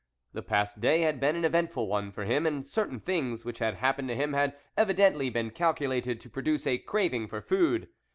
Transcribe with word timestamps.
The 0.33 0.41
past 0.41 0.81
day 0.81 1.01
had 1.01 1.19
been 1.19 1.35
an 1.35 1.45
eventful 1.45 1.85
one 1.85 2.11
for 2.11 2.25
him, 2.25 2.47
and 2.47 2.65
certain 2.65 2.99
things 2.99 3.45
which 3.45 3.59
had 3.59 3.75
happened 3.75 4.07
to 4.07 4.15
him 4.15 4.33
had 4.33 4.55
evidently 4.75 5.29
been 5.29 5.51
calculated 5.51 6.19
to 6.21 6.27
produce 6.27 6.65
a 6.65 6.79
craving 6.79 7.27
for 7.27 7.39
food. 7.39 7.87